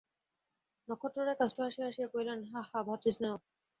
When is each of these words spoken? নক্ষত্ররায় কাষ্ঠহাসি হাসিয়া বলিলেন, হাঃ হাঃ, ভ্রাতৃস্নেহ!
নক্ষত্ররায় 0.89 1.39
কাষ্ঠহাসি 1.39 1.79
হাসিয়া 1.85 2.07
বলিলেন, 2.13 2.39
হাঃ 2.51 2.67
হাঃ, 2.69 2.83
ভ্রাতৃস্নেহ! 2.87 3.33